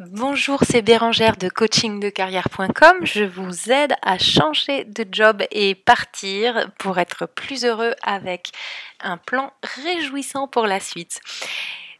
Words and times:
Bonjour, 0.00 0.58
c'est 0.68 0.82
Bérangère 0.82 1.36
de 1.36 1.48
coachingdecarrière.com. 1.48 2.96
Je 3.02 3.22
vous 3.22 3.70
aide 3.70 3.94
à 4.02 4.18
changer 4.18 4.82
de 4.82 5.06
job 5.08 5.44
et 5.52 5.76
partir 5.76 6.72
pour 6.80 6.98
être 6.98 7.26
plus 7.26 7.64
heureux 7.64 7.94
avec 8.02 8.50
un 8.98 9.18
plan 9.18 9.52
réjouissant 9.62 10.48
pour 10.48 10.66
la 10.66 10.80
suite. 10.80 11.20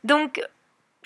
Donc, 0.03 0.43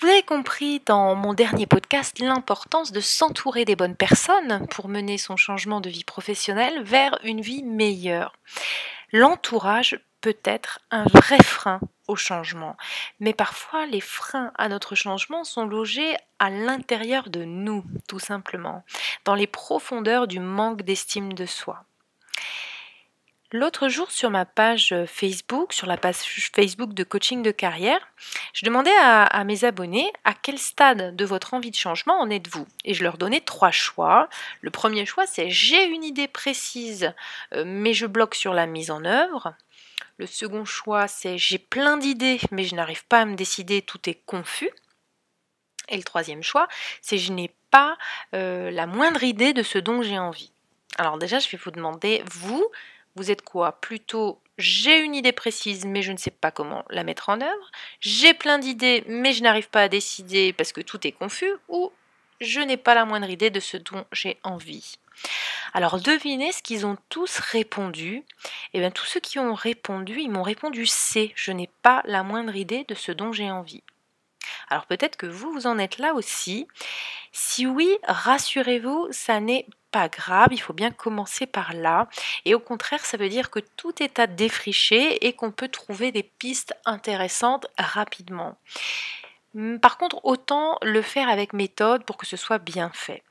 vous 0.01 0.07
avez 0.07 0.23
compris 0.23 0.81
dans 0.87 1.13
mon 1.13 1.35
dernier 1.35 1.67
podcast 1.67 2.17
l'importance 2.17 2.91
de 2.91 3.01
s'entourer 3.01 3.65
des 3.65 3.75
bonnes 3.75 3.95
personnes 3.95 4.65
pour 4.71 4.87
mener 4.87 5.19
son 5.19 5.37
changement 5.37 5.81
de 5.81 5.91
vie 5.91 6.03
professionnelle 6.03 6.81
vers 6.81 7.19
une 7.23 7.41
vie 7.41 7.61
meilleure. 7.61 8.33
L'entourage 9.13 9.99
peut 10.21 10.37
être 10.43 10.79
un 10.91 11.03
vrai 11.05 11.41
frein 11.43 11.79
au 12.07 12.15
changement. 12.15 12.75
Mais 13.19 13.33
parfois, 13.33 13.85
les 13.85 14.01
freins 14.01 14.51
à 14.57 14.69
notre 14.69 14.95
changement 14.95 15.43
sont 15.43 15.65
logés 15.65 16.15
à 16.39 16.49
l'intérieur 16.49 17.29
de 17.29 17.43
nous, 17.43 17.83
tout 18.07 18.19
simplement, 18.19 18.83
dans 19.25 19.35
les 19.35 19.47
profondeurs 19.47 20.27
du 20.27 20.39
manque 20.39 20.81
d'estime 20.81 21.33
de 21.33 21.45
soi. 21.45 21.83
L'autre 23.51 23.89
jour, 23.89 24.11
sur 24.11 24.29
ma 24.29 24.45
page 24.45 24.93
Facebook, 25.07 25.73
sur 25.73 25.87
la 25.87 25.97
page 25.97 26.17
Facebook 26.53 26.93
de 26.93 27.03
coaching 27.03 27.41
de 27.41 27.49
carrière, 27.49 27.99
je 28.53 28.63
demandais 28.63 28.95
à, 29.01 29.43
mes 29.43 29.63
abonnés 29.63 30.13
à 30.23 30.35
quel 30.35 30.59
stade 30.59 31.15
de 31.15 31.25
votre 31.25 31.55
envie 31.55 31.71
de 31.71 31.75
changement 31.75 32.19
en 32.19 32.29
êtes-vous. 32.29 32.67
Et 32.85 32.93
je 32.93 33.01
leur 33.01 33.17
donnais 33.17 33.41
trois 33.41 33.71
choix. 33.71 34.29
Le 34.61 34.69
premier 34.69 35.07
choix, 35.07 35.25
c'est 35.25 35.49
j'ai 35.49 35.83
une 35.85 36.03
idée 36.03 36.27
précise, 36.27 37.11
euh, 37.55 37.63
mais 37.65 37.95
je 37.95 38.05
bloque 38.05 38.35
sur 38.35 38.53
la 38.53 38.67
mise 38.67 38.91
en 38.91 39.03
œuvre. 39.03 39.55
Le 40.19 40.27
second 40.27 40.65
choix, 40.65 41.07
c'est 41.07 41.37
j'ai 41.37 41.57
plein 41.57 41.95
d'idées, 41.95 42.41
mais 42.51 42.65
je 42.65 42.75
n'arrive 42.75 43.05
pas 43.05 43.21
à 43.21 43.25
me 43.25 43.35
décider, 43.35 43.81
tout 43.81 44.09
est 44.09 44.21
confus. 44.25 44.69
Et 45.87 45.95
le 45.95 46.03
troisième 46.03 46.43
choix, 46.43 46.67
c'est 47.01 47.17
je 47.17 47.31
n'ai 47.31 47.55
pas 47.71 47.97
euh, 48.35 48.69
la 48.69 48.85
moindre 48.85 49.23
idée 49.23 49.53
de 49.53 49.63
ce 49.63 49.77
dont 49.77 50.01
j'ai 50.01 50.19
envie. 50.19 50.51
Alors 50.97 51.17
déjà, 51.17 51.39
je 51.39 51.47
vais 51.49 51.57
vous 51.57 51.71
demander, 51.71 52.21
vous, 52.29 52.67
vous 53.15 53.31
êtes 53.31 53.43
quoi? 53.43 53.79
Plutôt 53.79 54.41
j'ai 54.57 54.99
une 54.99 55.15
idée 55.15 55.31
précise, 55.31 55.85
mais 55.85 56.01
je 56.01 56.11
ne 56.11 56.17
sais 56.17 56.31
pas 56.31 56.51
comment 56.51 56.83
la 56.89 57.05
mettre 57.05 57.29
en 57.29 57.39
œuvre. 57.39 57.71
J'ai 58.01 58.33
plein 58.33 58.59
d'idées, 58.59 59.05
mais 59.07 59.31
je 59.31 59.41
n'arrive 59.41 59.69
pas 59.69 59.83
à 59.83 59.87
décider 59.87 60.51
parce 60.51 60.73
que 60.73 60.81
tout 60.81 61.07
est 61.07 61.13
confus. 61.13 61.53
Ou 61.69 61.93
je 62.41 62.59
n'ai 62.59 62.77
pas 62.77 62.95
la 62.95 63.05
moindre 63.05 63.29
idée 63.29 63.49
de 63.49 63.59
ce 63.59 63.77
dont 63.77 64.05
j'ai 64.11 64.39
envie. 64.43 64.97
Alors 65.73 65.99
devinez 65.99 66.51
ce 66.51 66.63
qu'ils 66.63 66.85
ont 66.85 66.97
tous 67.09 67.39
répondu. 67.39 68.23
Eh 68.73 68.79
bien 68.79 68.91
tous 68.91 69.05
ceux 69.05 69.19
qui 69.19 69.39
ont 69.39 69.53
répondu, 69.53 70.19
ils 70.19 70.31
m'ont 70.31 70.43
répondu 70.43 70.85
C. 70.85 71.31
Je 71.35 71.51
n'ai 71.51 71.69
pas 71.81 72.01
la 72.05 72.23
moindre 72.23 72.55
idée 72.55 72.85
de 72.87 72.95
ce 72.95 73.11
dont 73.11 73.33
j'ai 73.33 73.51
envie. 73.51 73.83
Alors 74.69 74.85
peut-être 74.85 75.17
que 75.17 75.25
vous, 75.25 75.51
vous 75.51 75.67
en 75.67 75.77
êtes 75.77 75.97
là 75.97 76.13
aussi. 76.13 76.67
Si 77.31 77.67
oui, 77.67 77.89
rassurez-vous, 78.07 79.09
ça 79.11 79.39
n'est 79.39 79.65
pas 79.91 80.07
grave, 80.07 80.49
il 80.51 80.61
faut 80.61 80.73
bien 80.73 80.91
commencer 80.91 81.45
par 81.45 81.73
là. 81.73 82.07
Et 82.45 82.53
au 82.53 82.59
contraire, 82.59 83.05
ça 83.05 83.17
veut 83.17 83.29
dire 83.29 83.49
que 83.49 83.59
tout 83.59 84.01
est 84.01 84.19
à 84.19 84.27
défricher 84.27 85.25
et 85.25 85.33
qu'on 85.33 85.51
peut 85.51 85.67
trouver 85.67 86.11
des 86.11 86.23
pistes 86.23 86.73
intéressantes 86.85 87.67
rapidement. 87.77 88.57
Par 89.81 89.97
contre, 89.97 90.19
autant 90.23 90.77
le 90.81 91.01
faire 91.01 91.29
avec 91.29 91.53
méthode 91.53 92.03
pour 92.03 92.17
que 92.17 92.25
ce 92.25 92.37
soit 92.37 92.59
bien 92.59 92.91
fait. 92.93 93.23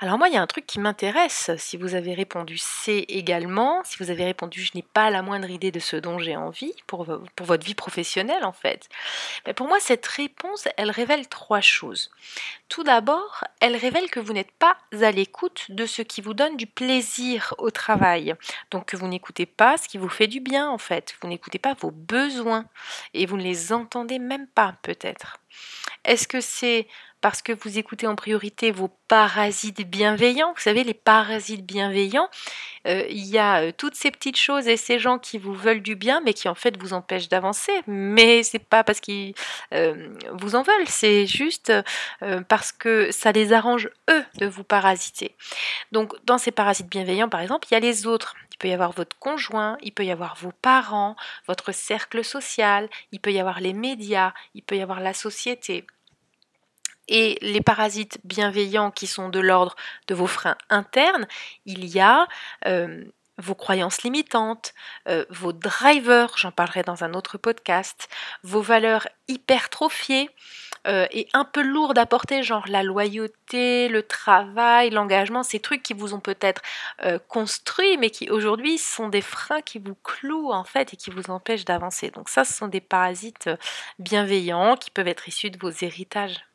Alors 0.00 0.16
moi, 0.16 0.28
il 0.28 0.34
y 0.34 0.36
a 0.36 0.42
un 0.42 0.46
truc 0.46 0.64
qui 0.64 0.78
m'intéresse. 0.78 1.50
Si 1.58 1.76
vous 1.76 1.96
avez 1.96 2.14
répondu 2.14 2.56
C 2.56 3.04
également, 3.08 3.82
si 3.82 3.96
vous 3.98 4.10
avez 4.10 4.24
répondu 4.26 4.62
je 4.62 4.70
n'ai 4.76 4.82
pas 4.82 5.10
la 5.10 5.22
moindre 5.22 5.50
idée 5.50 5.72
de 5.72 5.80
ce 5.80 5.96
dont 5.96 6.20
j'ai 6.20 6.36
envie 6.36 6.72
pour, 6.86 7.04
pour 7.34 7.46
votre 7.46 7.66
vie 7.66 7.74
professionnelle 7.74 8.44
en 8.44 8.52
fait, 8.52 8.88
mais 9.44 9.54
pour 9.54 9.66
moi 9.66 9.80
cette 9.80 10.06
réponse, 10.06 10.68
elle 10.76 10.92
révèle 10.92 11.26
trois 11.28 11.60
choses. 11.60 12.12
Tout 12.68 12.84
d'abord, 12.84 13.42
elle 13.60 13.74
révèle 13.74 14.08
que 14.08 14.20
vous 14.20 14.32
n'êtes 14.32 14.52
pas 14.52 14.76
à 15.02 15.10
l'écoute 15.10 15.66
de 15.70 15.84
ce 15.84 16.02
qui 16.02 16.20
vous 16.20 16.34
donne 16.34 16.56
du 16.56 16.68
plaisir 16.68 17.54
au 17.58 17.72
travail. 17.72 18.34
Donc 18.70 18.86
que 18.86 18.96
vous 18.96 19.08
n'écoutez 19.08 19.46
pas 19.46 19.78
ce 19.78 19.88
qui 19.88 19.98
vous 19.98 20.08
fait 20.08 20.28
du 20.28 20.38
bien 20.38 20.70
en 20.70 20.78
fait. 20.78 21.16
Vous 21.20 21.28
n'écoutez 21.28 21.58
pas 21.58 21.74
vos 21.74 21.90
besoins 21.90 22.66
et 23.14 23.26
vous 23.26 23.36
ne 23.36 23.42
les 23.42 23.72
entendez 23.72 24.20
même 24.20 24.46
pas 24.46 24.76
peut-être. 24.82 25.38
Est-ce 26.04 26.28
que 26.28 26.40
c'est 26.40 26.86
parce 27.20 27.42
que 27.42 27.52
vous 27.52 27.78
écoutez 27.78 28.06
en 28.06 28.14
priorité 28.14 28.70
vos 28.70 28.88
parasites 29.08 29.88
bienveillants. 29.88 30.52
Vous 30.54 30.60
savez, 30.60 30.84
les 30.84 30.94
parasites 30.94 31.64
bienveillants, 31.64 32.28
euh, 32.86 33.04
il 33.08 33.26
y 33.26 33.38
a 33.38 33.62
euh, 33.62 33.72
toutes 33.76 33.94
ces 33.94 34.10
petites 34.10 34.36
choses 34.36 34.68
et 34.68 34.76
ces 34.76 34.98
gens 34.98 35.18
qui 35.18 35.38
vous 35.38 35.54
veulent 35.54 35.82
du 35.82 35.96
bien, 35.96 36.20
mais 36.24 36.32
qui 36.32 36.48
en 36.48 36.54
fait 36.54 36.76
vous 36.78 36.92
empêchent 36.92 37.28
d'avancer. 37.28 37.72
Mais 37.86 38.42
c'est 38.42 38.58
pas 38.58 38.84
parce 38.84 39.00
qu'ils 39.00 39.34
euh, 39.74 40.08
vous 40.32 40.54
en 40.54 40.62
veulent, 40.62 40.86
c'est 40.86 41.26
juste 41.26 41.72
parce 42.48 42.72
que 42.72 43.10
ça 43.10 43.32
les 43.32 43.52
arrange 43.52 43.90
eux 44.10 44.24
de 44.38 44.46
vous 44.46 44.64
parasiter. 44.64 45.34
Donc, 45.92 46.14
dans 46.24 46.38
ces 46.38 46.50
parasites 46.50 46.88
bienveillants, 46.88 47.28
par 47.28 47.40
exemple, 47.40 47.66
il 47.70 47.74
y 47.74 47.76
a 47.76 47.80
les 47.80 48.06
autres. 48.06 48.34
Il 48.52 48.58
peut 48.58 48.68
y 48.68 48.72
avoir 48.72 48.92
votre 48.92 49.16
conjoint, 49.18 49.78
il 49.82 49.92
peut 49.92 50.04
y 50.04 50.10
avoir 50.10 50.36
vos 50.36 50.52
parents, 50.62 51.16
votre 51.46 51.72
cercle 51.72 52.24
social, 52.24 52.88
il 53.12 53.20
peut 53.20 53.32
y 53.32 53.38
avoir 53.38 53.60
les 53.60 53.72
médias, 53.72 54.32
il 54.54 54.62
peut 54.62 54.76
y 54.76 54.82
avoir 54.82 55.00
la 55.00 55.14
société 55.14 55.86
et 57.08 57.38
les 57.40 57.62
parasites 57.62 58.18
bienveillants 58.24 58.90
qui 58.90 59.06
sont 59.06 59.28
de 59.28 59.40
l'ordre 59.40 59.74
de 60.06 60.14
vos 60.14 60.26
freins 60.26 60.56
internes, 60.70 61.26
il 61.66 61.86
y 61.86 62.00
a 62.00 62.28
euh, 62.66 63.04
vos 63.38 63.54
croyances 63.54 64.02
limitantes, 64.02 64.74
euh, 65.08 65.24
vos 65.30 65.52
drivers, 65.52 66.36
j'en 66.36 66.50
parlerai 66.50 66.82
dans 66.82 67.04
un 67.04 67.14
autre 67.14 67.38
podcast, 67.38 68.08
vos 68.42 68.60
valeurs 68.60 69.08
hypertrophiées 69.28 70.28
euh, 70.86 71.06
et 71.12 71.28
un 71.34 71.44
peu 71.44 71.62
lourdes 71.62 71.98
à 71.98 72.06
porter, 72.06 72.42
genre 72.42 72.66
la 72.68 72.82
loyauté, 72.82 73.88
le 73.88 74.02
travail, 74.02 74.90
l'engagement, 74.90 75.44
ces 75.44 75.60
trucs 75.60 75.82
qui 75.82 75.94
vous 75.94 76.14
ont 76.14 76.20
peut-être 76.20 76.62
construit, 77.28 77.96
mais 77.96 78.10
qui 78.10 78.28
aujourd'hui 78.28 78.76
sont 78.76 79.08
des 79.08 79.22
freins 79.22 79.62
qui 79.62 79.78
vous 79.78 79.96
clouent 80.02 80.52
en 80.52 80.64
fait 80.64 80.94
et 80.94 80.96
qui 80.96 81.10
vous 81.10 81.30
empêchent 81.30 81.64
d'avancer. 81.64 82.10
Donc 82.10 82.28
ça, 82.28 82.44
ce 82.44 82.52
sont 82.52 82.68
des 82.68 82.80
parasites 82.80 83.50
bienveillants 83.98 84.76
qui 84.76 84.90
peuvent 84.90 85.08
être 85.08 85.28
issus 85.28 85.50
de 85.50 85.58
vos 85.58 85.70
héritages. 85.70 86.47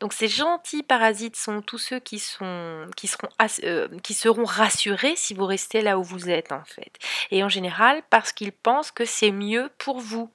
Donc 0.00 0.12
ces 0.12 0.28
gentils 0.28 0.82
parasites 0.82 1.36
sont 1.36 1.60
tous 1.60 1.78
ceux 1.78 1.98
qui, 1.98 2.18
sont, 2.18 2.86
qui, 2.96 3.06
seront, 3.06 3.28
euh, 3.64 3.88
qui 4.02 4.14
seront 4.14 4.44
rassurés 4.44 5.14
si 5.16 5.34
vous 5.34 5.46
restez 5.46 5.82
là 5.82 5.98
où 5.98 6.02
vous 6.02 6.30
êtes 6.30 6.52
en 6.52 6.64
fait. 6.64 6.92
Et 7.30 7.44
en 7.44 7.48
général 7.48 8.02
parce 8.10 8.32
qu'ils 8.32 8.52
pensent 8.52 8.90
que 8.90 9.04
c'est 9.04 9.30
mieux 9.30 9.70
pour 9.78 10.00
vous. 10.00 10.30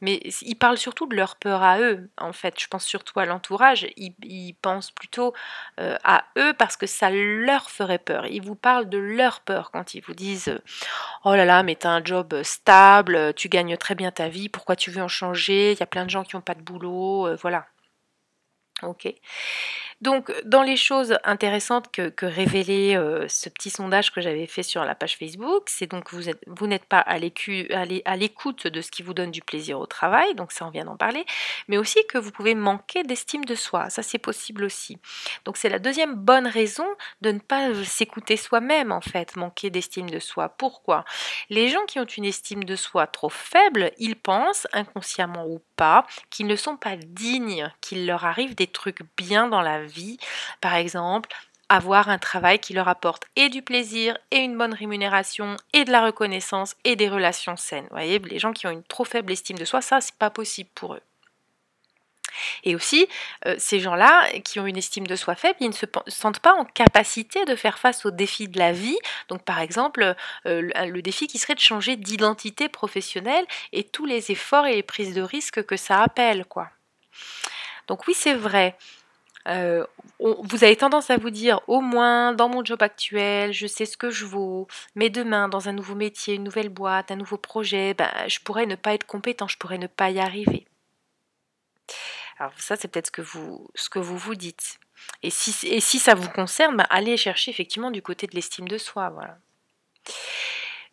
Mais 0.00 0.20
ils 0.42 0.54
parlent 0.54 0.78
surtout 0.78 1.06
de 1.06 1.16
leur 1.16 1.34
peur 1.36 1.62
à 1.62 1.80
eux 1.80 2.08
en 2.16 2.32
fait. 2.32 2.54
Je 2.60 2.68
pense 2.68 2.84
surtout 2.84 3.18
à 3.18 3.26
l'entourage. 3.26 3.88
Ils, 3.96 4.54
pensent 4.62 4.92
plutôt 4.92 5.34
euh, 5.80 5.96
à 6.04 6.24
eux 6.36 6.52
parce 6.54 6.76
que 6.76 6.86
ça 6.86 7.10
leur 7.10 7.70
ferait 7.70 7.98
peur. 7.98 8.26
Ils 8.26 8.42
vous 8.42 8.54
parlent 8.54 8.88
de 8.88 8.98
leur 8.98 9.40
peur 9.40 9.70
quand 9.72 9.94
ils 9.94 10.02
vous 10.02 10.14
disent 10.14 10.56
Oh 11.24 11.34
là 11.34 11.44
là, 11.44 11.62
mais 11.62 11.74
t'as 11.74 11.90
un 11.90 12.04
job 12.04 12.42
stable, 12.42 13.34
tu 13.34 13.48
gagnes 13.48 13.76
très 13.76 13.94
bien 13.94 14.12
ta 14.12 14.28
vie, 14.28 14.48
pourquoi 14.48 14.76
tu 14.76 14.90
veux 14.90 15.02
en 15.02 15.08
changer? 15.08 15.72
Il 15.72 15.80
y 15.80 15.82
a 15.82 15.86
plein 15.86 16.04
de 16.04 16.10
gens 16.10 16.22
qui 16.22 16.36
n'ont 16.36 16.42
pas 16.42 16.54
de 16.54 16.62
boulot, 16.62 17.26
euh, 17.26 17.36
voilà. 17.40 17.66
Ok. 18.82 19.20
Donc, 20.00 20.32
dans 20.44 20.62
les 20.62 20.76
choses 20.76 21.18
intéressantes 21.24 21.90
que, 21.90 22.12
révélait 22.24 22.96
euh, 22.96 23.26
ce 23.28 23.48
petit 23.48 23.70
sondage 23.70 24.12
que 24.12 24.20
j'avais 24.20 24.46
fait 24.46 24.62
sur 24.62 24.84
la 24.84 24.94
page 24.94 25.16
Facebook, 25.16 25.64
c'est 25.66 25.90
donc 25.90 26.12
vous, 26.12 26.30
vous 26.46 26.66
n'êtes 26.66 26.84
pas 26.84 27.00
à 27.00 27.18
l'écoute 27.18 28.66
de 28.66 28.80
ce 28.80 28.90
qui 28.90 29.02
vous 29.02 29.14
donne 29.14 29.30
du 29.30 29.42
plaisir 29.42 29.78
au 29.80 29.86
travail, 29.86 30.34
donc 30.34 30.52
ça 30.52 30.66
on 30.66 30.70
vient 30.70 30.84
d'en 30.84 30.96
parler, 30.96 31.24
mais 31.66 31.78
aussi 31.78 31.98
que 32.06 32.18
vous 32.18 32.30
pouvez 32.30 32.54
manquer 32.54 33.02
d'estime 33.02 33.44
de 33.44 33.54
soi, 33.54 33.90
ça 33.90 34.02
c'est 34.02 34.18
possible 34.18 34.64
aussi. 34.64 34.98
Donc 35.44 35.56
c'est 35.56 35.68
la 35.68 35.78
deuxième 35.78 36.14
bonne 36.14 36.46
raison 36.46 36.86
de 37.22 37.32
ne 37.32 37.38
pas 37.40 37.72
s'écouter 37.84 38.36
soi-même 38.36 38.92
en 38.92 39.00
fait, 39.00 39.36
manquer 39.36 39.70
d'estime 39.70 40.10
de 40.10 40.18
soi. 40.18 40.48
Pourquoi? 40.48 41.04
Les 41.50 41.68
gens 41.68 41.84
qui 41.86 41.98
ont 41.98 42.04
une 42.04 42.24
estime 42.24 42.64
de 42.64 42.76
soi 42.76 43.06
trop 43.06 43.30
faible, 43.30 43.90
ils 43.98 44.16
pensent, 44.16 44.66
inconsciemment 44.72 45.46
ou 45.46 45.60
pas, 45.76 46.06
qu'ils 46.30 46.46
ne 46.46 46.56
sont 46.56 46.76
pas 46.76 46.96
dignes, 46.96 47.72
qu'il 47.80 48.06
leur 48.06 48.24
arrive 48.24 48.54
des 48.54 48.66
trucs 48.66 49.00
bien 49.16 49.48
dans 49.48 49.62
la 49.62 49.82
vie. 49.82 49.87
Par 50.60 50.74
exemple, 50.74 51.30
avoir 51.68 52.08
un 52.08 52.18
travail 52.18 52.58
qui 52.58 52.72
leur 52.72 52.88
apporte 52.88 53.24
et 53.36 53.48
du 53.48 53.62
plaisir 53.62 54.16
et 54.30 54.38
une 54.38 54.56
bonne 54.56 54.74
rémunération 54.74 55.56
et 55.72 55.84
de 55.84 55.92
la 55.92 56.04
reconnaissance 56.04 56.76
et 56.84 56.96
des 56.96 57.08
relations 57.08 57.56
saines. 57.56 57.84
Vous 57.84 57.96
voyez, 57.96 58.18
les 58.18 58.38
gens 58.38 58.52
qui 58.52 58.66
ont 58.66 58.70
une 58.70 58.84
trop 58.84 59.04
faible 59.04 59.32
estime 59.32 59.58
de 59.58 59.64
soi, 59.64 59.82
ça 59.82 60.00
c'est 60.00 60.16
pas 60.16 60.30
possible 60.30 60.70
pour 60.74 60.94
eux. 60.94 61.02
Et 62.64 62.74
aussi, 62.74 63.08
euh, 63.46 63.56
ces 63.58 63.80
gens-là 63.80 64.28
qui 64.44 64.60
ont 64.60 64.66
une 64.66 64.76
estime 64.76 65.06
de 65.06 65.16
soi 65.16 65.34
faible, 65.34 65.56
ils 65.60 65.68
ne 65.68 65.74
se 65.74 65.86
sentent 66.06 66.40
pas 66.40 66.54
en 66.54 66.64
capacité 66.64 67.44
de 67.44 67.56
faire 67.56 67.78
face 67.78 68.06
aux 68.06 68.10
défis 68.10 68.48
de 68.48 68.58
la 68.58 68.72
vie. 68.72 68.98
Donc 69.28 69.42
par 69.42 69.60
exemple, 69.60 70.14
euh, 70.46 70.62
le, 70.62 71.02
défi 71.02 71.26
qui 71.26 71.38
serait 71.38 71.54
de 71.54 71.60
changer 71.60 71.96
d'identité 71.96 72.68
professionnelle 72.68 73.46
et 73.72 73.84
tous 73.84 74.06
les 74.06 74.30
efforts 74.30 74.66
et 74.66 74.74
les 74.74 74.82
prises 74.82 75.14
de 75.14 75.22
risques 75.22 75.64
que 75.64 75.76
ça 75.76 76.02
appelle. 76.02 76.44
quoi. 76.44 76.68
Donc 77.88 78.06
oui, 78.06 78.14
c'est 78.14 78.34
vrai. 78.34 78.76
Euh, 79.48 79.84
vous 80.20 80.64
avez 80.64 80.76
tendance 80.76 81.10
à 81.10 81.16
vous 81.16 81.30
dire 81.30 81.60
au 81.68 81.80
moins 81.80 82.32
dans 82.32 82.48
mon 82.48 82.64
job 82.64 82.82
actuel, 82.82 83.52
je 83.52 83.66
sais 83.66 83.86
ce 83.86 83.96
que 83.96 84.10
je 84.10 84.26
vaux, 84.26 84.66
mais 84.94 85.10
demain 85.10 85.48
dans 85.48 85.68
un 85.68 85.72
nouveau 85.72 85.94
métier, 85.94 86.34
une 86.34 86.44
nouvelle 86.44 86.68
boîte, 86.68 87.10
un 87.10 87.16
nouveau 87.16 87.38
projet, 87.38 87.94
ben, 87.94 88.10
je 88.26 88.40
pourrais 88.40 88.66
ne 88.66 88.74
pas 88.74 88.94
être 88.94 89.06
compétent, 89.06 89.48
je 89.48 89.56
pourrais 89.56 89.78
ne 89.78 89.86
pas 89.86 90.10
y 90.10 90.18
arriver. 90.18 90.66
Alors 92.38 92.52
ça, 92.58 92.76
c'est 92.76 92.88
peut-être 92.88 93.10
ce 93.14 93.88
que 93.88 93.98
vous 93.98 94.18
vous 94.18 94.34
dites. 94.34 94.78
Et 95.22 95.30
si, 95.30 95.98
ça 95.98 96.14
vous 96.14 96.28
concerne, 96.28 96.76
bah, 96.76 96.86
allez 96.90 97.16
chercher 97.16 97.50
effectivement 97.50 97.90
du 97.90 98.02
côté 98.02 98.26
de 98.26 98.34
l'estime 98.34 98.68
de 98.68 98.78
soi. 98.78 99.10
Voilà. 99.10 99.38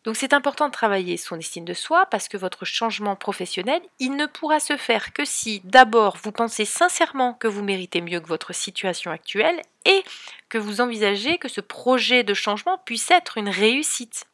Donc 0.06 0.14
c'est 0.14 0.32
important 0.32 0.68
de 0.68 0.72
travailler 0.72 1.16
son 1.16 1.36
estime 1.36 1.64
de 1.64 1.74
soi 1.74 2.06
parce 2.06 2.28
que 2.28 2.36
votre 2.36 2.64
changement 2.64 3.16
professionnel, 3.16 3.82
il 3.98 4.14
ne 4.14 4.26
pourra 4.26 4.60
se 4.60 4.76
faire 4.76 5.12
que 5.12 5.24
si 5.24 5.60
d'abord 5.64 6.16
vous 6.22 6.30
pensez 6.30 6.64
sincèrement 6.64 7.34
que 7.34 7.48
vous 7.48 7.64
méritez 7.64 8.00
mieux 8.00 8.20
que 8.20 8.28
votre 8.28 8.54
situation 8.54 9.10
actuelle 9.10 9.60
et 9.84 10.04
que 10.48 10.58
vous 10.58 10.80
envisagez 10.80 11.38
que 11.38 11.48
ce 11.48 11.60
projet 11.60 12.22
de 12.22 12.34
changement 12.34 12.78
puisse 12.84 13.10
être 13.10 13.36
une 13.36 13.48
réussite. 13.48 14.26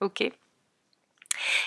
OK? 0.00 0.24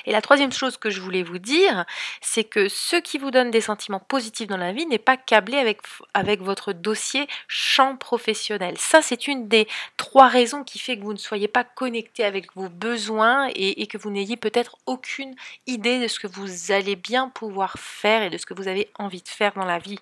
Et 0.06 0.12
la 0.12 0.21
troisième 0.21 0.51
chose 0.51 0.77
que 0.77 0.89
je 0.89 1.01
voulais 1.01 1.23
vous 1.23 1.39
dire, 1.39 1.85
c'est 2.21 2.44
que 2.44 2.69
ce 2.69 2.95
qui 2.95 3.17
vous 3.17 3.31
donne 3.31 3.51
des 3.51 3.62
sentiments 3.62 4.00
positifs 4.00 4.47
dans 4.47 4.57
la 4.57 4.71
vie 4.71 4.85
n'est 4.85 4.97
pas 4.97 5.17
câblé 5.17 5.57
avec, 5.57 6.41
votre 6.41 6.73
dossier 6.73 7.27
champ 7.47 7.95
professionnel. 7.95 8.77
Ça, 8.77 9.01
c'est 9.01 9.27
une 9.27 9.47
des 9.47 9.67
trois 9.97 10.27
raisons 10.27 10.63
qui 10.63 10.79
fait 10.79 10.97
que 10.97 11.03
vous 11.03 11.13
ne 11.13 11.17
soyez 11.17 11.47
pas 11.47 11.63
connecté 11.63 12.23
avec 12.23 12.53
vos 12.56 12.69
besoins 12.69 13.47
et, 13.56 13.81
et 13.81 13.88
que 13.88 13.97
vous 13.97 14.09
n'ayez 14.09 14.38
peut-être 14.38 14.77
aucune 14.85 15.35
idée 15.67 16.00
de 16.00 16.07
ce 16.07 16.19
que 16.19 16.27
vous 16.27 16.71
allez 16.71 16.95
bien 16.95 17.29
pouvoir 17.29 17.75
faire 17.79 18.23
et 18.23 18.29
de 18.29 18.38
ce 18.38 18.45
que 18.45 18.53
vous 18.53 18.67
avez 18.67 18.89
envie 19.00 19.21
de 19.21 19.27
faire 19.27 19.53
dans 19.53 19.65
la 19.65 19.79
vie. 19.79 20.00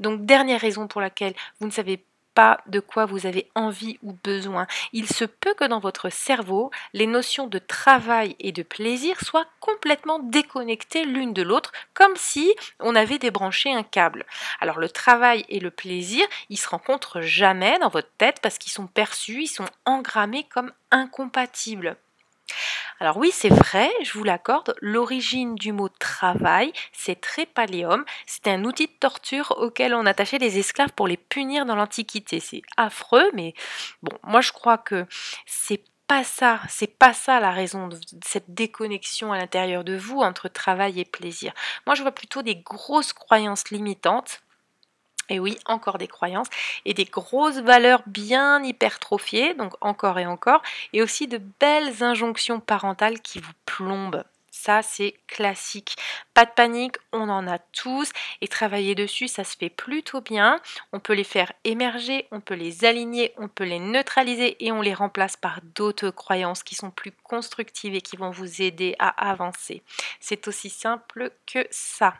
Donc, 0.00 0.24
dernière 0.24 0.60
raison 0.60 0.86
pour 0.86 1.00
laquelle 1.00 1.34
vous 1.60 1.66
ne 1.66 1.72
savez 1.72 1.98
pas 1.98 2.13
de 2.66 2.80
quoi 2.80 3.06
vous 3.06 3.26
avez 3.26 3.50
envie 3.54 3.98
ou 4.02 4.12
besoin. 4.12 4.66
Il 4.92 5.08
se 5.08 5.24
peut 5.24 5.54
que 5.54 5.64
dans 5.64 5.78
votre 5.78 6.10
cerveau, 6.10 6.70
les 6.92 7.06
notions 7.06 7.46
de 7.46 7.58
travail 7.58 8.34
et 8.40 8.52
de 8.52 8.62
plaisir 8.62 9.20
soient 9.20 9.46
complètement 9.60 10.18
déconnectées 10.18 11.04
l'une 11.04 11.32
de 11.32 11.42
l'autre, 11.42 11.72
comme 11.94 12.16
si 12.16 12.52
on 12.80 12.96
avait 12.96 13.18
débranché 13.18 13.72
un 13.72 13.82
câble. 13.82 14.26
Alors 14.60 14.78
le 14.78 14.88
travail 14.88 15.44
et 15.48 15.60
le 15.60 15.70
plaisir, 15.70 16.26
ils 16.50 16.58
se 16.58 16.68
rencontrent 16.68 17.20
jamais 17.20 17.78
dans 17.78 17.88
votre 17.88 18.10
tête 18.18 18.40
parce 18.42 18.58
qu'ils 18.58 18.72
sont 18.72 18.86
perçus, 18.86 19.42
ils 19.42 19.48
sont 19.48 19.68
engrammés 19.84 20.44
comme 20.44 20.72
incompatibles. 20.90 21.96
Alors 23.00 23.16
oui, 23.16 23.30
c'est 23.32 23.48
vrai, 23.48 23.90
je 24.02 24.12
vous 24.12 24.24
l'accorde, 24.24 24.74
l'origine 24.80 25.56
du 25.56 25.72
mot 25.72 25.88
travail, 25.88 26.72
c'est 26.92 27.20
trépalium, 27.20 28.04
c'était 28.26 28.50
un 28.50 28.64
outil 28.64 28.86
de 28.86 28.92
torture 29.00 29.52
auquel 29.58 29.94
on 29.94 30.06
attachait 30.06 30.38
les 30.38 30.58
esclaves 30.58 30.92
pour 30.92 31.08
les 31.08 31.16
punir 31.16 31.66
dans 31.66 31.74
l'Antiquité. 31.74 32.40
C'est 32.40 32.62
affreux, 32.76 33.30
mais 33.34 33.54
bon, 34.02 34.16
moi 34.22 34.40
je 34.40 34.52
crois 34.52 34.78
que 34.78 35.06
c'est 35.44 35.82
pas 36.06 36.22
ça, 36.22 36.60
c'est 36.68 36.98
pas 36.98 37.12
ça 37.12 37.40
la 37.40 37.50
raison 37.50 37.88
de 37.88 37.98
cette 38.24 38.54
déconnexion 38.54 39.32
à 39.32 39.38
l'intérieur 39.38 39.84
de 39.84 39.96
vous 39.96 40.20
entre 40.20 40.48
travail 40.48 41.00
et 41.00 41.04
plaisir. 41.04 41.52
Moi 41.86 41.94
je 41.94 42.02
vois 42.02 42.12
plutôt 42.12 42.42
des 42.42 42.56
grosses 42.56 43.12
croyances 43.12 43.70
limitantes 43.70 44.43
et 45.28 45.38
oui, 45.38 45.58
encore 45.66 45.98
des 45.98 46.08
croyances 46.08 46.48
et 46.84 46.94
des 46.94 47.04
grosses 47.04 47.58
valeurs 47.58 48.02
bien 48.06 48.62
hypertrophiées, 48.62 49.54
donc 49.54 49.72
encore 49.80 50.18
et 50.18 50.26
encore, 50.26 50.62
et 50.92 51.02
aussi 51.02 51.26
de 51.26 51.40
belles 51.60 52.02
injonctions 52.02 52.60
parentales 52.60 53.20
qui 53.20 53.40
vous 53.40 53.52
plombent. 53.66 54.24
Ça, 54.56 54.82
c'est 54.82 55.16
classique. 55.26 55.96
Pas 56.32 56.44
de 56.46 56.50
panique, 56.50 56.96
on 57.12 57.28
en 57.28 57.46
a 57.48 57.58
tous 57.58 58.10
et 58.40 58.48
travailler 58.48 58.94
dessus, 58.94 59.28
ça 59.28 59.44
se 59.44 59.56
fait 59.58 59.68
plutôt 59.68 60.20
bien. 60.20 60.58
On 60.92 61.00
peut 61.00 61.12
les 61.12 61.24
faire 61.24 61.52
émerger, 61.64 62.28
on 62.30 62.40
peut 62.40 62.54
les 62.54 62.84
aligner, 62.84 63.34
on 63.36 63.48
peut 63.48 63.64
les 63.64 63.80
neutraliser 63.80 64.64
et 64.64 64.72
on 64.72 64.80
les 64.80 64.94
remplace 64.94 65.36
par 65.36 65.60
d'autres 65.74 66.10
croyances 66.10 66.62
qui 66.62 66.76
sont 66.76 66.90
plus 66.90 67.12
constructives 67.24 67.94
et 67.94 68.00
qui 68.00 68.16
vont 68.16 68.30
vous 68.30 68.62
aider 68.62 68.94
à 69.00 69.08
avancer. 69.28 69.82
C'est 70.20 70.48
aussi 70.48 70.70
simple 70.70 71.32
que 71.46 71.66
ça. 71.70 72.14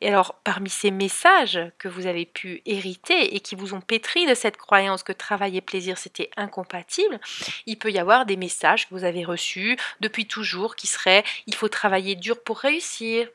Et 0.00 0.08
alors, 0.08 0.40
parmi 0.44 0.70
ces 0.70 0.90
messages 0.90 1.60
que 1.78 1.88
vous 1.88 2.06
avez 2.06 2.24
pu 2.24 2.62
hériter 2.64 3.34
et 3.34 3.40
qui 3.40 3.54
vous 3.54 3.74
ont 3.74 3.82
pétri 3.82 4.26
de 4.26 4.34
cette 4.34 4.56
croyance 4.56 5.02
que 5.02 5.12
travail 5.12 5.58
et 5.58 5.60
plaisir 5.60 5.98
c'était 5.98 6.30
incompatible, 6.36 7.20
il 7.66 7.78
peut 7.78 7.90
y 7.90 7.98
avoir 7.98 8.24
des 8.24 8.36
messages 8.36 8.88
que 8.88 8.94
vous 8.94 9.04
avez 9.04 9.24
reçus 9.24 9.76
depuis 10.00 10.26
toujours 10.26 10.74
qui 10.74 10.86
seraient 10.86 11.24
il 11.46 11.54
faut 11.54 11.68
travailler 11.68 12.14
dur 12.14 12.42
pour 12.42 12.58
réussir, 12.58 13.28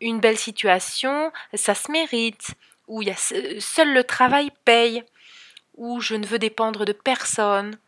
une 0.00 0.20
belle 0.20 0.38
situation, 0.38 1.32
ça 1.54 1.74
se 1.74 1.90
mérite, 1.90 2.54
ou 2.88 3.02
il 3.02 3.14
seul 3.16 3.92
le 3.92 4.04
travail 4.04 4.50
paye, 4.64 5.04
ou 5.76 6.00
je 6.00 6.14
ne 6.14 6.26
veux 6.26 6.38
dépendre 6.38 6.84
de 6.84 6.92
personne, 6.92 7.78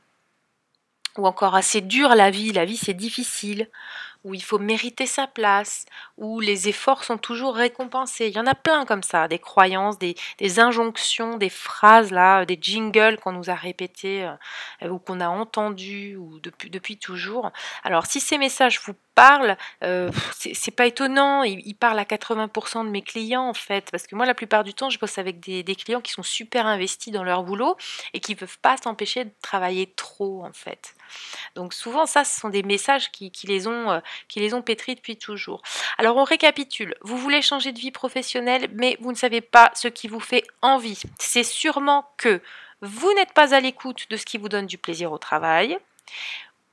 ou 1.16 1.26
encore 1.26 1.54
assez 1.54 1.80
dur 1.80 2.14
la 2.14 2.30
vie, 2.30 2.52
la 2.52 2.64
vie 2.64 2.76
c'est 2.76 2.94
difficile, 2.94 3.68
où 4.24 4.34
il 4.34 4.42
faut 4.42 4.58
mériter 4.58 5.06
sa 5.06 5.26
place, 5.26 5.84
où 6.16 6.40
les 6.40 6.68
efforts 6.68 7.04
sont 7.04 7.18
toujours 7.18 7.56
récompensés. 7.56 8.28
Il 8.28 8.34
y 8.34 8.38
en 8.38 8.46
a 8.46 8.54
plein 8.54 8.84
comme 8.84 9.02
ça, 9.02 9.26
des 9.28 9.38
croyances, 9.38 9.98
des, 9.98 10.14
injonctions, 10.58 11.38
des 11.38 11.48
phrases 11.48 12.10
là, 12.10 12.44
des 12.44 12.58
jingles 12.60 13.18
qu'on 13.18 13.32
nous 13.32 13.50
a 13.50 13.54
répétés 13.54 14.24
euh, 14.82 14.88
ou 14.88 14.98
qu'on 14.98 15.20
a 15.20 15.28
entendus 15.28 16.16
ou 16.16 16.40
depuis, 16.40 16.98
toujours. 16.98 17.50
Alors 17.84 18.06
si 18.06 18.20
ces 18.20 18.38
messages 18.38 18.80
vous 18.84 18.94
parlent, 19.14 19.56
euh, 19.82 20.10
c'est 20.38 20.74
pas 20.74 20.86
étonnant, 20.86 21.42
ils, 21.42 21.74
parlent 21.74 21.98
à 21.98 22.04
80% 22.04 22.84
de 22.84 22.90
mes 22.90 23.02
clients 23.02 23.48
en 23.48 23.54
fait, 23.54 23.90
parce 23.90 24.06
que 24.06 24.14
moi 24.14 24.26
la 24.26 24.34
plupart 24.34 24.62
du 24.62 24.74
temps 24.74 24.90
je 24.90 24.98
bosse 24.98 25.18
avec 25.18 25.40
des, 25.40 25.62
des 25.62 25.74
clients 25.74 26.00
qui 26.00 26.12
sont 26.12 26.22
super 26.22 26.66
investis 26.66 27.12
dans 27.12 27.24
leur 27.24 27.42
boulot 27.42 27.76
et 28.14 28.20
qui 28.20 28.32
ne 28.32 28.38
peuvent 28.38 28.58
pas 28.58 28.76
s'empêcher 28.76 29.24
de 29.24 29.32
travailler 29.42 29.92
trop 29.96 30.44
en 30.44 30.52
fait. 30.52 30.94
Donc 31.54 31.74
souvent 31.74 32.06
ça 32.06 32.24
ce 32.24 32.40
sont 32.40 32.48
des 32.48 32.62
messages 32.62 33.10
qui, 33.10 33.30
les 33.44 33.66
ont 33.66 33.90
euh, 33.90 34.00
les 34.36 34.54
ont 34.54 34.62
pétris 34.62 34.94
depuis 34.94 35.16
toujours. 35.16 35.62
Alors 35.98 36.16
on 36.16 36.24
récapitule. 36.24 36.94
Vous 37.02 37.16
voulez 37.16 37.42
changer 37.42 37.72
de 37.72 37.78
vie 37.78 37.90
professionnelle, 37.90 38.68
mais 38.72 38.96
vous 39.00 39.12
ne 39.12 39.16
savez 39.16 39.40
pas 39.40 39.70
ce 39.74 39.88
qui 39.88 40.08
vous 40.08 40.20
fait 40.20 40.44
envie. 40.62 41.00
C'est 41.18 41.44
sûrement 41.44 42.06
que 42.16 42.40
vous 42.80 43.12
n'êtes 43.14 43.32
pas 43.32 43.54
à 43.54 43.60
l'écoute 43.60 44.06
de 44.10 44.16
ce 44.16 44.24
qui 44.24 44.38
vous 44.38 44.48
donne 44.48 44.66
du 44.66 44.78
plaisir 44.78 45.12
au 45.12 45.18
travail, 45.18 45.78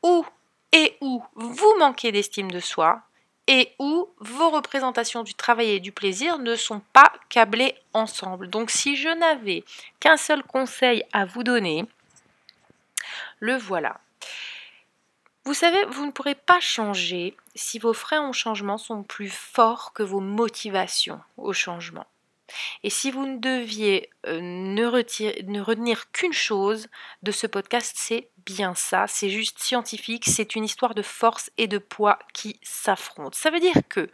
ou 0.04 0.26
et 0.72 0.98
où 1.02 1.24
vous 1.36 1.76
manquez 1.80 2.12
d'estime 2.12 2.52
de 2.52 2.60
soi, 2.60 3.02
et 3.48 3.74
où 3.80 4.08
vos 4.20 4.50
représentations 4.50 5.24
du 5.24 5.34
travail 5.34 5.72
et 5.72 5.80
du 5.80 5.92
plaisir 5.92 6.38
ne 6.38 6.56
sont 6.56 6.82
pas 6.94 7.12
câblées 7.30 7.76
ensemble. 7.94 8.48
Donc 8.48 8.70
si 8.70 8.96
je 8.96 9.10
n'avais 9.10 9.64
qu'un 10.00 10.18
seul 10.18 10.44
conseil 10.44 11.04
à 11.14 11.26
vous 11.26 11.44
donner, 11.44 11.86
le 13.40 13.56
voilà. 13.58 14.00
Vous 15.46 15.54
savez, 15.54 15.84
vous 15.86 16.06
ne 16.06 16.12
pourrez 16.12 16.36
pas 16.36 16.60
changer 16.60 17.36
si 17.56 17.80
vos 17.80 17.94
freins 17.94 18.30
au 18.30 18.34
changement 18.34 18.78
sont 18.78 19.04
plus 19.04 19.30
forts 19.30 19.94
que 19.94 20.04
vos 20.04 20.20
motivations 20.20 21.22
au 21.38 21.54
changement. 21.54 22.06
Et 22.84 22.90
si 22.90 23.12
vous 23.12 23.26
ne 23.26 23.38
deviez 23.38 24.10
euh, 24.28 24.40
ne, 24.42 24.86
retenir 24.86 26.12
qu'une 26.12 26.34
chose 26.34 26.88
de 27.24 27.32
ce 27.32 27.48
podcast, 27.48 27.94
c'est 27.96 28.30
bien 28.46 28.74
ça, 28.76 29.06
c'est 29.08 29.30
juste 29.30 29.60
scientifique, 29.60 30.26
c'est 30.26 30.56
une 30.56 30.64
histoire 30.64 30.96
de 30.96 31.02
force 31.02 31.52
et 31.58 31.68
de 31.68 31.78
poids 31.78 32.20
qui 32.34 32.60
s'affrontent. 32.64 33.38
Ça 33.38 33.50
veut 33.50 33.60
dire 33.60 33.76
que 33.88 34.10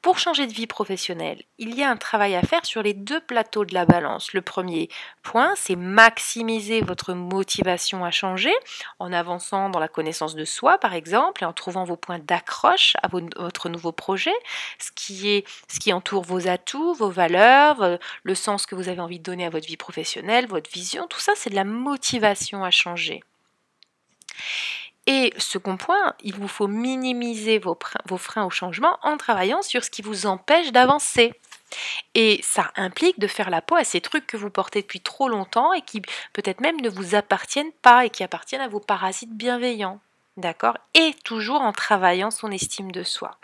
pour 0.00 0.18
changer 0.18 0.46
de 0.46 0.52
vie 0.52 0.66
professionnelle, 0.66 1.42
il 1.58 1.74
y 1.74 1.82
a 1.82 1.90
un 1.90 1.96
travail 1.96 2.34
à 2.34 2.42
faire 2.42 2.64
sur 2.64 2.82
les 2.82 2.94
deux 2.94 3.20
plateaux 3.20 3.64
de 3.64 3.74
la 3.74 3.84
balance. 3.84 4.32
Le 4.32 4.42
premier 4.42 4.88
point, 5.22 5.52
c'est 5.56 5.76
maximiser 5.76 6.80
votre 6.80 7.14
motivation 7.14 8.04
à 8.04 8.10
changer 8.10 8.54
en 8.98 9.12
avançant 9.12 9.70
dans 9.70 9.80
la 9.80 9.88
connaissance 9.88 10.34
de 10.34 10.44
soi, 10.44 10.78
par 10.78 10.94
exemple, 10.94 11.42
et 11.42 11.46
en 11.46 11.52
trouvant 11.52 11.84
vos 11.84 11.96
points 11.96 12.20
d'accroche 12.20 12.94
à 13.02 13.08
votre 13.08 13.68
nouveau 13.68 13.92
projet, 13.92 14.34
ce 14.78 14.90
qui, 14.94 15.28
est, 15.28 15.46
ce 15.68 15.78
qui 15.78 15.92
entoure 15.92 16.22
vos 16.22 16.48
atouts, 16.48 16.94
vos 16.94 17.10
valeurs, 17.10 17.82
euh, 17.82 17.96
le 18.22 18.34
sens 18.34 18.66
que 18.66 18.74
vous 18.74 18.88
avez 18.88 19.00
envie 19.00 19.18
de 19.18 19.27
à 19.28 19.50
votre 19.50 19.66
vie 19.66 19.76
professionnelle, 19.76 20.46
votre 20.46 20.70
vision, 20.70 21.06
tout 21.08 21.20
ça, 21.20 21.32
c'est 21.36 21.50
de 21.50 21.54
la 21.54 21.64
motivation 21.64 22.64
à 22.64 22.70
changer. 22.70 23.22
Et 25.06 25.32
second 25.38 25.78
point, 25.78 26.14
il 26.22 26.34
vous 26.34 26.48
faut 26.48 26.68
minimiser 26.68 27.58
vos, 27.58 27.78
freins 28.18 28.44
au 28.44 28.50
changement 28.50 28.98
en 29.02 29.16
travaillant 29.16 29.62
sur 29.62 29.82
ce 29.82 29.90
qui 29.90 30.02
vous 30.02 30.26
empêche 30.26 30.70
d'avancer. 30.70 31.32
Et 32.14 32.40
ça 32.42 32.70
implique 32.76 33.18
de 33.18 33.26
faire 33.26 33.48
la 33.48 33.62
peau 33.62 33.76
à 33.76 33.84
ces 33.84 34.02
trucs 34.02 34.26
que 34.26 34.36
vous 34.36 34.50
portez 34.50 34.82
depuis 34.82 35.00
trop 35.00 35.28
longtemps 35.28 35.72
et 35.72 35.80
qui 35.80 36.02
peut-être 36.32 36.60
même 36.60 36.80
ne 36.80 36.90
vous 36.90 37.14
appartiennent 37.14 37.72
pas 37.82 38.04
et 38.04 38.10
qui 38.10 38.22
appartiennent 38.22 38.60
à 38.60 38.68
vos 38.68 38.80
parasites 38.80 39.34
bienveillants. 39.34 40.00
D'accord? 40.38 40.78
Et 40.94 41.14
toujours 41.24 41.62
en 41.62 41.72
travaillant 41.72 42.30
son 42.30 42.52
estime 42.52 42.92
de 42.92 43.02
soi. 43.02 43.38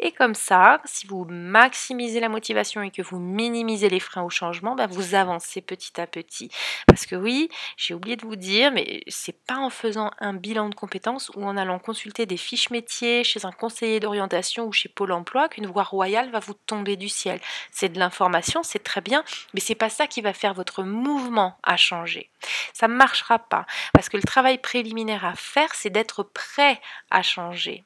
Et 0.00 0.10
comme 0.10 0.34
ça, 0.34 0.80
si 0.84 1.06
vous 1.06 1.24
maximisez 1.24 2.18
la 2.18 2.28
motivation 2.28 2.82
et 2.82 2.90
que 2.90 3.00
vous 3.00 3.20
minimisez 3.20 3.88
les 3.88 4.00
freins 4.00 4.24
au 4.24 4.28
changement, 4.28 4.74
bah, 4.74 4.88
vous 4.88 5.14
avancez 5.14 5.60
petit 5.60 6.00
à 6.00 6.08
petit. 6.08 6.50
Parce 6.88 7.06
que 7.06 7.14
oui, 7.14 7.48
j'ai 7.76 7.94
oublié 7.94 8.16
de 8.16 8.26
vous 8.26 8.34
dire, 8.34 8.72
mais 8.72 9.04
c'est 9.06 9.40
pas 9.46 9.58
en 9.58 9.70
faisant 9.70 10.10
un 10.18 10.34
bilan 10.34 10.68
de 10.68 10.74
compétences 10.74 11.30
ou 11.36 11.44
en 11.44 11.56
allant 11.56 11.78
consulter 11.78 12.26
des 12.26 12.36
fiches 12.36 12.70
métiers 12.70 13.22
chez 13.22 13.46
un 13.46 13.52
conseiller 13.52 14.00
d'orientation 14.00 14.66
ou 14.66 14.72
chez 14.72 14.88
Pôle 14.88 15.12
emploi 15.12 15.48
qu'une 15.48 15.68
voie 15.68 15.84
royale 15.84 16.32
va 16.32 16.40
vous 16.40 16.54
tomber 16.54 16.96
du 16.96 17.08
ciel. 17.08 17.40
C'est 17.70 17.90
de 17.90 18.00
l'information, 18.00 18.64
c'est 18.64 18.82
très 18.82 19.00
bien, 19.00 19.22
mais 19.54 19.60
c'est 19.60 19.76
pas 19.76 19.90
ça 19.90 20.08
qui 20.08 20.20
va 20.20 20.32
faire 20.32 20.54
votre 20.54 20.82
mouvement 20.82 21.56
à 21.62 21.76
changer. 21.76 22.30
Ça 22.72 22.88
ne 22.88 22.94
marchera 22.94 23.38
pas. 23.38 23.64
Parce 23.92 24.08
que 24.08 24.16
le 24.16 24.24
travail 24.24 24.58
préliminaire 24.58 25.24
à 25.24 25.36
faire, 25.36 25.72
c'est 25.74 25.90
d'être 25.90 26.24
prêt 26.34 26.80
à 27.10 27.22
changer. 27.22 27.84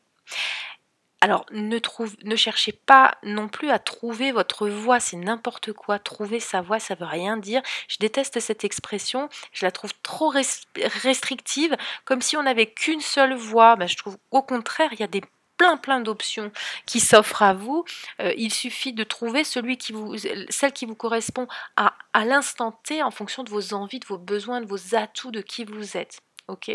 Alors 1.22 1.46
ne, 1.50 2.36
cherchez 2.36 2.72
pas 2.72 3.16
non 3.22 3.48
plus 3.48 3.70
à 3.70 3.78
trouver 3.78 4.32
votre 4.32 4.68
voix, 4.68 5.00
c'est 5.00 5.16
n'importe 5.16 5.72
quoi. 5.72 5.98
Trouver 5.98 6.40
sa 6.40 6.60
voix, 6.60 6.78
ça 6.78 6.94
veut 6.94 7.06
rien 7.06 7.36
dire. 7.36 7.62
Je 7.88 7.96
déteste 7.98 8.38
cette 8.38 8.64
expression, 8.64 9.28
je 9.52 9.64
la 9.64 9.72
trouve 9.72 9.92
trop 10.02 10.28
restrictive, 10.28 11.76
comme 12.04 12.20
si 12.20 12.36
on 12.36 12.42
n'avait 12.42 12.66
qu'une 12.66 13.00
seule 13.00 13.34
voix. 13.34 13.76
Ben, 13.76 13.88
je 13.88 13.96
trouve 13.96 14.18
au 14.30 14.42
contraire, 14.42 14.90
il 14.92 15.00
y 15.00 15.04
a 15.04 15.08
des 15.08 15.22
plein 15.56 15.78
plein 15.78 16.00
d'options 16.00 16.52
qui 16.84 17.00
s'offrent 17.00 17.42
à 17.42 17.54
vous. 17.54 17.84
Euh, 18.20 18.34
il 18.36 18.52
suffit 18.52 18.92
de 18.92 19.04
trouver 19.04 19.42
celui 19.42 19.78
qui 19.78 19.92
vous, 19.92 20.16
celle 20.50 20.72
qui 20.72 20.84
vous 20.84 20.94
correspond 20.94 21.48
à, 21.76 21.94
à 22.12 22.24
l'instant 22.24 22.72
T 22.84 23.02
en 23.02 23.10
fonction 23.10 23.42
de 23.42 23.50
vos 23.50 23.72
envies, 23.72 24.00
de 24.00 24.06
vos 24.06 24.18
besoins, 24.18 24.60
de 24.60 24.66
vos 24.66 24.94
atouts, 24.94 25.30
de 25.30 25.40
qui 25.40 25.64
vous 25.64 25.96
êtes. 25.96 26.20
Ok? 26.48 26.70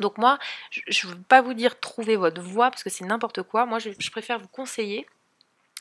Donc 0.00 0.18
moi, 0.18 0.38
je 0.70 1.06
ne 1.06 1.12
veux 1.12 1.22
pas 1.22 1.42
vous 1.42 1.54
dire 1.54 1.78
trouver 1.78 2.16
votre 2.16 2.40
voie 2.40 2.70
parce 2.70 2.82
que 2.82 2.90
c'est 2.90 3.04
n'importe 3.04 3.42
quoi. 3.42 3.66
Moi, 3.66 3.78
je, 3.78 4.10
préfère 4.10 4.38
vous 4.38 4.48
conseiller 4.48 5.06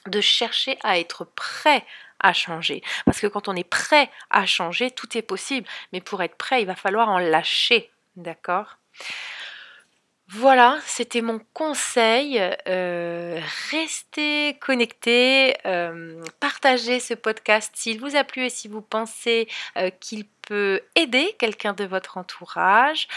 de 0.06 0.22
chercher 0.22 0.78
à 0.84 1.00
être 1.00 1.26
prêt 1.26 1.86
à 2.20 2.34
changer. 2.34 2.84
Parce 3.06 3.20
que 3.20 3.28
quand 3.28 3.48
on 3.48 3.56
est 3.56 3.68
prêt 3.68 4.10
à 4.30 4.46
changer, 4.46 4.92
tout 4.92 5.18
est 5.18 5.22
possible. 5.22 5.68
Mais 5.94 6.02
pour 6.02 6.22
être 6.22 6.36
prêt, 6.36 6.62
il 6.62 6.66
va 6.66 6.76
falloir 6.76 7.10
en 7.10 7.18
lâcher. 7.18 7.90
D'accord? 8.18 8.78
Voilà, 10.32 10.78
c'était 10.86 11.22
mon 11.22 11.40
conseil. 11.56 12.40
Euh, 12.68 13.42
restez 13.72 14.60
connectés, 14.62 15.58
euh, 15.66 16.24
partagez 16.40 17.00
ce 17.00 17.16
podcast 17.16 17.72
s'il 17.74 18.00
vous 18.00 18.16
a 18.16 18.24
plu 18.24 18.46
et 18.46 18.52
si 18.52 18.68
vous 18.68 18.84
pensez 18.84 19.48
euh, 19.76 19.90
qu'il 19.90 20.26
peut 20.48 20.82
aider 20.96 21.36
quelqu'un 21.40 21.74
de 21.74 21.84
votre 21.84 22.18
entourage. 22.20 23.08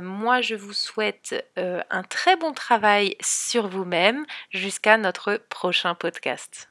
moi, 0.00 0.42
je 0.42 0.54
vous 0.54 0.72
souhaite 0.72 1.44
un 1.56 2.02
très 2.02 2.36
bon 2.36 2.52
travail 2.52 3.16
sur 3.20 3.68
vous-même 3.68 4.24
jusqu'à 4.50 4.96
notre 4.96 5.40
prochain 5.48 5.94
podcast. 5.94 6.69